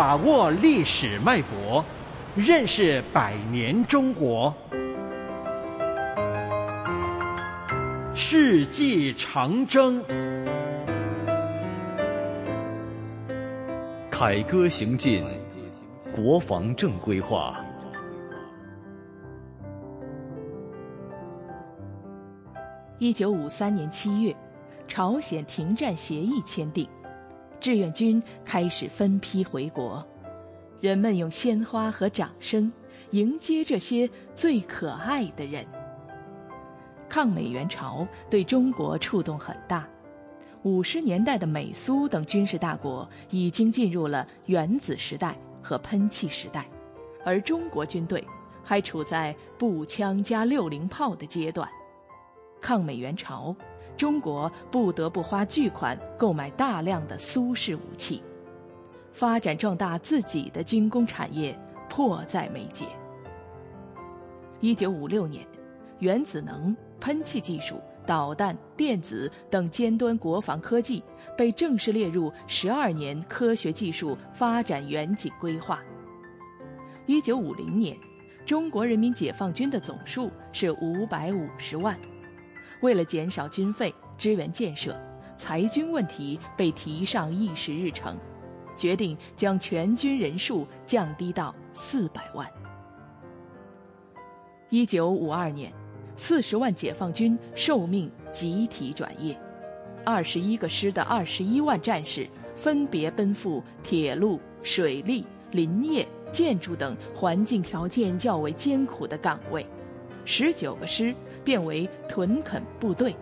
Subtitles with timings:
[0.00, 1.84] 把握历史脉搏，
[2.34, 4.50] 认识百年中国。
[8.14, 10.02] 世纪长征，
[14.10, 15.22] 凯歌行进，
[16.16, 17.62] 国防正规化。
[22.98, 24.34] 一九五三年七月，
[24.88, 26.88] 朝鲜停战协议签订，
[27.60, 30.04] 志愿军开始分批回国，
[30.80, 32.72] 人们用鲜花和掌声
[33.10, 35.64] 迎接这些最可爱的人。
[37.06, 39.86] 抗美援朝对中国触动很大，
[40.62, 46.66] 五十年代的美苏等军事大国已经进入了原子时代和喷气时代，
[47.26, 48.26] 而中国军队
[48.64, 51.68] 还处在步枪加六零炮的阶段。
[52.58, 53.54] 抗美援朝，
[54.00, 58.22] 中国不得不花巨款购买大量的苏式武器，
[59.12, 61.54] 发展壮大自己的军工产业
[61.86, 62.86] 迫在眉睫。
[64.60, 65.46] 一九五六年，
[65.98, 71.04] 原子能、喷气技术、导弹、电子等尖端国防科技
[71.36, 75.78] 被正式列入十二年科学技术发展远景规划。
[77.04, 77.94] 一九五零年，
[78.46, 81.94] 中国人民解放军的总数是五百五十万。
[82.80, 84.96] 为了减少军费支援建设，
[85.36, 88.16] 裁军问题被提上议事日程，
[88.76, 92.48] 决定将全军人数降低到四百万。
[94.70, 95.72] 一九五二年，
[96.16, 99.38] 四十万解放军受命集体转业，
[100.04, 109.66] 二十一个师的二十一万战士分别奔赴铁路、水利、林业、建筑等环境条件较为艰苦的岗位，
[110.24, 111.14] 十九个师。
[111.44, 113.14] 变为屯垦部队，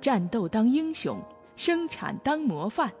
[0.00, 1.20] 战斗当英雄，
[1.56, 2.92] 生产当模范。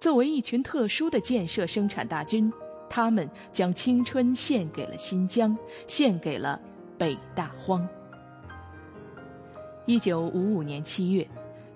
[0.00, 2.52] 作为一群特殊的建设生产大军，
[2.90, 6.60] 他们将青春献给了新疆，献给了
[6.98, 7.86] 北大荒。
[9.86, 11.26] 一九五五年七月，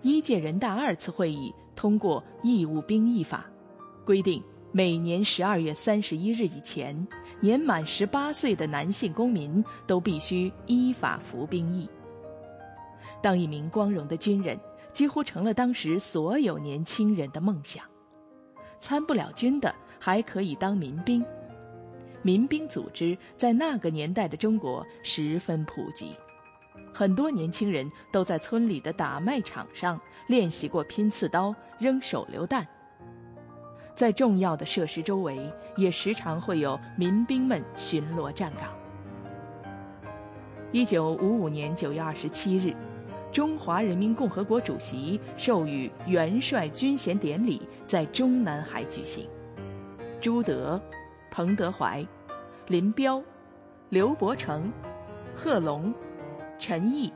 [0.02, 3.46] 一届人大二次会议通过《义务兵役法》，
[4.04, 7.06] 规定每年十二月三十一日以前，
[7.38, 11.88] 年满十八岁的男性公民都必须依法服兵役。
[13.22, 14.58] 当一名光荣的军人，
[14.92, 17.84] 几乎成了当时所有年轻人的梦想。
[18.78, 21.24] 参不了军的，还可以当民兵。
[22.22, 26.14] 民兵组织在那个年代的中国十分普及，
[26.92, 32.66] 很多年轻人都在村里的打麦场上练习过拼刺刀、扔手榴弹。
[33.94, 38.70] 在重要的设施周围，也时常会有民兵们巡逻站岗。
[40.72, 42.74] 一九五五年九月二十七日。
[43.32, 49.28] 中华人民共和国主席授予元帅军衔典礼在中南海举行。
[50.20, 50.80] 朱德、
[51.30, 52.04] 彭德怀、
[52.66, 53.22] 林彪、
[53.88, 54.72] 刘伯承、
[55.36, 55.94] 贺龙、
[56.58, 57.12] 陈毅、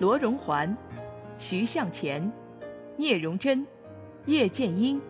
[0.00, 0.74] 罗荣桓、
[1.38, 2.32] 徐向前、
[2.96, 3.66] 聂荣臻、
[4.24, 5.00] 叶剑英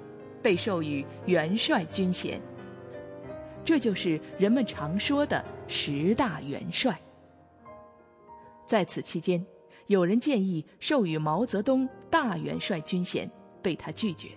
[0.43, 2.41] 被授予元帅军衔。
[3.65, 6.99] 这就是人们常说的十大元帅。
[8.67, 9.54] 在此期间。
[9.87, 13.31] 有人建议授予毛泽东大元帅军衔，
[13.63, 14.31] 被他拒绝。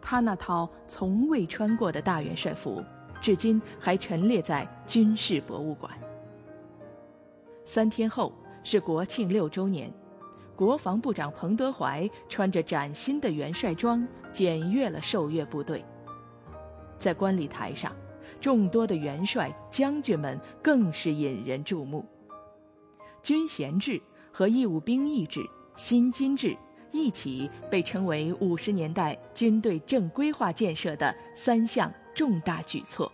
[0.00, 2.82] 他那套从未穿过的大元帅服，
[3.20, 5.92] 至今还陈列在军事博物馆。
[7.66, 8.32] 三天后
[8.64, 9.92] 是国庆六周年，
[10.56, 15.84] 国防部长彭德怀穿着崭新的元帅装检阅了受阅部队。
[16.98, 17.94] 在观礼台上，
[18.40, 22.02] 众多的元帅将军们更是引人注目。
[23.22, 24.00] 军衔制。
[24.38, 25.44] 和义务兵役制、
[25.74, 26.56] 新金制
[26.92, 33.10] 一起被称为五十年代军队正规化建设的三项重大举措。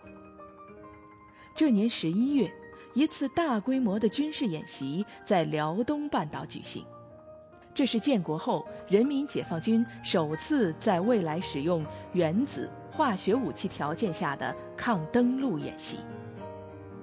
[1.55, 2.47] 这年十一月，
[2.93, 6.85] 一次大规模的军事演习在辽东半岛举行，
[7.73, 11.83] 这是建国后人民解放军首次在未来使用
[12.13, 15.97] 原子化学武器条件下的抗登陆演习。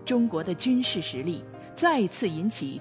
[0.05, 1.43] 中国的军事实力
[1.75, 2.81] 再次引起。